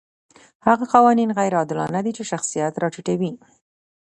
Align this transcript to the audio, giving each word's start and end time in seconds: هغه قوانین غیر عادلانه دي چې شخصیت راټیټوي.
هغه 0.67 0.85
قوانین 0.93 1.29
غیر 1.37 1.53
عادلانه 1.59 1.99
دي 2.05 2.11
چې 2.17 2.23
شخصیت 2.31 2.73
راټیټوي. 2.83 3.31